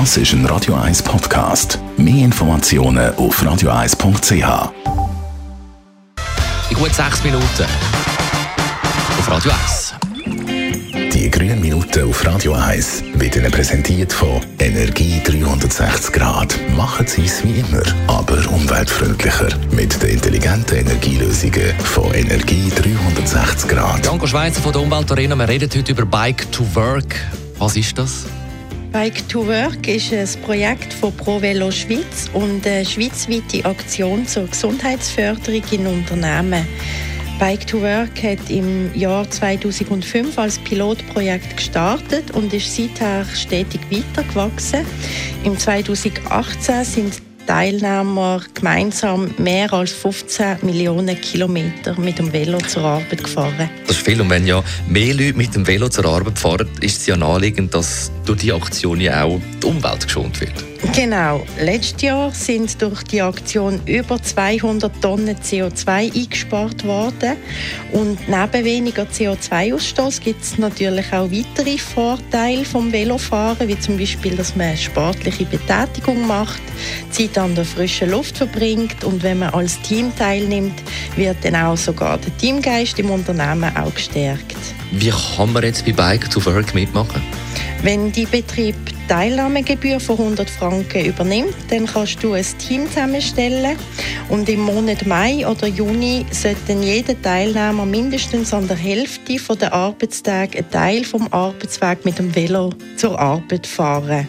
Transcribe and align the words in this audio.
Das 0.00 0.16
ist 0.16 0.32
ein 0.32 0.44
Radio 0.46 0.74
1 0.74 1.04
Podcast. 1.04 1.78
Mehr 1.96 2.24
Informationen 2.24 3.14
auf 3.14 3.40
radio1.ch. 3.40 4.72
In 6.68 6.76
gut 6.76 6.92
sechs 6.92 7.22
Minuten 7.22 7.64
auf 9.16 9.30
Radio 9.30 9.52
1. 9.52 9.94
Die 11.12 11.30
grünen 11.30 11.60
Minuten 11.60 12.10
auf 12.10 12.26
Radio 12.26 12.54
1 12.54 13.04
werden 13.14 13.42
Ihnen 13.42 13.52
präsentiert 13.52 14.12
von 14.12 14.40
Energie 14.58 15.22
360 15.22 16.12
Grad. 16.12 16.58
Machen 16.76 17.06
Sie 17.06 17.26
es 17.26 17.44
wie 17.44 17.60
immer, 17.60 17.84
aber 18.08 18.50
umweltfreundlicher. 18.50 19.50
Mit 19.70 20.02
den 20.02 20.10
intelligenten 20.10 20.78
Energielösungen 20.78 21.72
von 21.84 22.12
Energie 22.12 22.68
360 22.74 23.70
Grad. 23.70 24.04
Janko 24.04 24.26
Schweizer 24.26 24.60
von 24.60 24.72
der 24.72 24.82
Umweltarena. 24.82 25.36
Wir 25.36 25.48
reden 25.48 25.70
heute 25.72 25.92
über 25.92 26.04
Bike 26.04 26.50
to 26.50 26.66
Work. 26.74 27.14
Was 27.60 27.76
ist 27.76 27.96
das? 27.96 28.24
Bike 28.94 29.28
to 29.28 29.44
Work 29.48 29.88
ist 29.88 30.12
ein 30.12 30.42
Projekt 30.44 30.92
von 30.92 31.12
ProVelo 31.16 31.72
Schweiz 31.72 32.30
und 32.32 32.64
eine 32.64 32.86
schweizweite 32.86 33.64
Aktion 33.64 34.24
zur 34.24 34.46
Gesundheitsförderung 34.46 35.64
in 35.72 35.86
Unternehmen. 35.88 36.64
Bike 37.40 37.66
to 37.66 37.80
Work 37.82 38.22
hat 38.22 38.48
im 38.50 38.94
Jahr 38.94 39.28
2005 39.28 40.38
als 40.38 40.60
Pilotprojekt 40.60 41.56
gestartet 41.56 42.30
und 42.30 42.54
ist 42.54 42.72
seither 42.72 43.24
stetig 43.24 43.80
weitergewachsen. 43.90 44.86
Im 45.42 45.58
2018 45.58 46.84
sind 46.84 47.23
Teilnehmer 47.46 48.42
gemeinsam 48.54 49.34
mehr 49.38 49.72
als 49.72 49.92
15 49.92 50.58
Millionen 50.62 51.20
Kilometer 51.20 51.98
mit 51.98 52.18
dem 52.18 52.32
Velo 52.32 52.58
zur 52.58 52.84
Arbeit 52.84 53.22
gefahren. 53.22 53.70
Das 53.86 53.96
ist 53.96 54.04
viel. 54.04 54.20
Und 54.20 54.30
wenn 54.30 54.46
ja 54.46 54.62
mehr 54.88 55.14
Leute 55.14 55.34
mit 55.34 55.54
dem 55.54 55.66
Velo 55.66 55.88
zur 55.88 56.06
Arbeit 56.06 56.38
fahren, 56.38 56.68
ist 56.80 57.00
es 57.00 57.06
ja 57.06 57.16
naheliegend, 57.16 57.74
dass 57.74 58.10
durch 58.24 58.40
die 58.40 58.52
Aktion 58.52 59.00
ja 59.00 59.24
auch 59.24 59.40
die 59.62 59.66
Umwelt 59.66 60.04
geschont 60.04 60.40
wird. 60.40 60.73
Genau. 60.92 61.44
Letztes 61.60 62.02
Jahr 62.02 62.30
sind 62.30 62.80
durch 62.80 63.02
die 63.04 63.22
Aktion 63.22 63.80
über 63.86 64.22
200 64.22 64.92
Tonnen 65.00 65.36
CO2 65.36 66.14
eingespart 66.14 66.84
worden. 66.84 67.36
Und 67.92 68.18
neben 68.28 68.64
weniger 68.64 69.04
CO2-Ausstoß 69.04 70.20
gibt 70.20 70.42
es 70.42 70.58
natürlich 70.58 71.12
auch 71.12 71.30
weitere 71.30 71.78
Vorteile 71.78 72.64
vom 72.64 72.92
Velofahren, 72.92 73.66
wie 73.68 73.78
zum 73.78 73.98
Beispiel, 73.98 74.36
dass 74.36 74.54
man 74.56 74.76
sportliche 74.76 75.44
Betätigung 75.44 76.26
macht, 76.26 76.62
Zeit 77.10 77.36
an 77.38 77.54
der 77.54 77.64
frischen 77.64 78.10
Luft 78.10 78.36
verbringt 78.36 79.02
und 79.04 79.22
wenn 79.22 79.40
man 79.40 79.54
als 79.54 79.80
Team 79.82 80.12
teilnimmt, 80.16 80.80
wird 81.16 81.36
dann 81.42 81.56
auch 81.56 81.76
sogar 81.76 82.18
der 82.18 82.36
Teamgeist 82.36 82.98
im 82.98 83.10
Unternehmen 83.10 83.76
auch 83.76 83.94
gestärkt. 83.94 84.56
Wie 84.92 85.10
kann 85.10 85.52
man 85.52 85.64
jetzt 85.64 85.84
bei 85.84 85.92
Bike 85.92 86.30
to 86.30 86.44
Work 86.44 86.74
mitmachen? 86.74 87.22
Wenn 87.84 88.10
die 88.10 88.24
Betrieb 88.24 88.76
Teilnahmegebühr 89.08 90.00
von 90.00 90.18
100 90.18 90.48
Franken 90.48 91.04
übernimmt, 91.04 91.54
dann 91.68 91.84
kannst 91.84 92.24
du 92.24 92.32
ein 92.32 92.46
Team 92.56 92.88
zusammenstellen 92.88 93.76
und 94.30 94.48
im 94.48 94.60
Monat 94.60 95.04
Mai 95.04 95.46
oder 95.46 95.66
Juni 95.66 96.24
sollte 96.30 96.72
jeder 96.72 97.20
Teilnehmer 97.20 97.84
mindestens 97.84 98.54
an 98.54 98.66
der 98.68 98.78
Hälfte 98.78 99.36
der 99.56 99.74
Arbeitstage 99.74 100.60
einen 100.60 100.70
Teil 100.70 101.04
vom 101.04 101.28
Arbeitsweg 101.30 102.06
mit 102.06 102.18
dem 102.18 102.34
Velo 102.34 102.70
zur 102.96 103.20
Arbeit 103.20 103.66
fahren. 103.66 104.26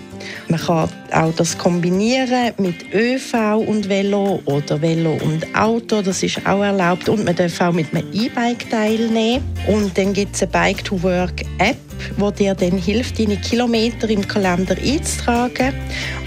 Man 0.47 0.59
kann 0.59 0.89
auch 1.11 1.33
das 1.35 1.57
kombinieren 1.57 2.53
mit 2.57 2.93
ÖV 2.93 3.57
und 3.65 3.87
Velo 3.87 4.41
oder 4.45 4.81
Velo 4.81 5.17
und 5.23 5.55
Auto, 5.55 6.01
das 6.01 6.23
ist 6.23 6.45
auch 6.45 6.61
erlaubt. 6.61 7.09
Und 7.09 7.25
man 7.25 7.35
darf 7.35 7.59
auch 7.61 7.71
mit 7.71 7.93
einem 7.93 8.11
E-Bike 8.13 8.69
teilnehmen. 8.69 9.43
Und 9.67 9.97
dann 9.97 10.13
gibt 10.13 10.35
es 10.35 10.43
eine 10.43 10.51
Bike-to-Work-App, 10.51 11.77
wo 12.17 12.31
dir 12.31 12.55
dann 12.55 12.77
hilft, 12.77 13.19
deine 13.19 13.38
Kilometer 13.38 14.09
im 14.09 14.27
Kalender 14.27 14.75
einzutragen. 14.77 15.73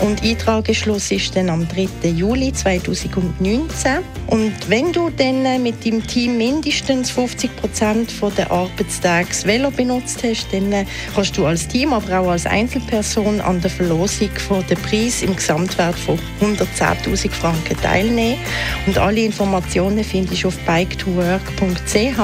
Und 0.00 0.22
Eintrageschluss 0.22 1.10
ist 1.10 1.34
dann 1.36 1.50
am 1.50 1.66
3. 1.68 2.10
Juli 2.10 2.52
2019. 2.52 3.98
Und 4.28 4.52
wenn 4.68 4.92
du 4.92 5.10
dann 5.10 5.62
mit 5.62 5.84
deinem 5.84 6.06
Team 6.06 6.36
mindestens 6.36 7.10
50 7.10 7.56
Prozent 7.56 8.12
der 8.36 8.50
Arbeitstage 8.50 9.28
das 9.28 9.46
Velo 9.46 9.70
benutzt 9.70 10.22
hast, 10.22 10.46
dann 10.52 10.86
kannst 11.14 11.36
du 11.36 11.46
als 11.46 11.66
Team, 11.66 11.92
aber 11.92 12.20
auch 12.20 12.28
als 12.30 12.46
Einzelperson 12.46 13.40
an 13.40 13.60
der 13.60 13.70
Verlosung 13.70 14.30
von 14.46 14.64
den 14.66 14.78
Preis 14.78 15.22
im 15.22 15.34
Gesamtwert 15.34 15.98
von 15.98 16.18
110.000 16.40 17.30
Franken 17.30 17.76
teilnehmen. 17.80 18.38
Und 18.86 18.98
alle 18.98 19.20
Informationen 19.20 20.04
findest 20.04 20.44
du 20.44 20.48
auf 20.48 20.58
biketowork.ch. 20.58 22.18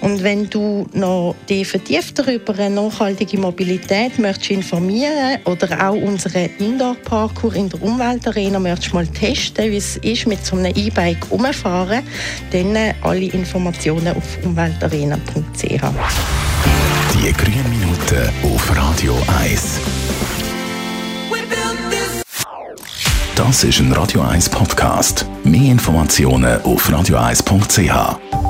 Und 0.00 0.22
wenn 0.22 0.50
du 0.50 0.86
noch 0.92 1.34
die 1.48 1.64
vertiefter 1.64 2.26
über 2.64 2.82
nachhaltige 2.82 3.38
Mobilität 3.38 4.18
möchtest 4.18 4.50
informieren 4.50 5.38
oder 5.44 5.88
auch 5.88 5.94
unseren 5.94 6.48
Indoor-Parkour 6.58 7.54
in 7.54 7.68
der 7.68 7.82
Umweltarena 7.82 8.58
möchtest 8.58 8.94
mal 8.94 9.06
testen, 9.06 9.70
wie 9.70 9.76
es 9.76 9.96
ist, 9.98 10.26
mit 10.26 10.44
so 10.44 10.56
einem 10.56 10.72
E-Bike 10.74 11.30
umfahren, 11.30 12.02
dann 12.50 12.76
alle 13.02 13.26
Informationen 13.26 14.08
auf 14.08 14.38
umweltarena.ch. 14.44 15.62
Die 15.62 17.32
grünen 17.32 17.70
Minuten 17.70 18.30
auf 18.54 18.76
Radio 18.76 19.16
1. 19.42 19.80
Das 23.36 23.64
ist 23.64 23.80
ein 23.80 23.92
Radio 23.92 24.20
1 24.20 24.48
Podcast. 24.48 25.26
Mehr 25.42 25.72
Informationen 25.72 26.62
auf 26.62 26.88
radio1.ch. 26.88 28.43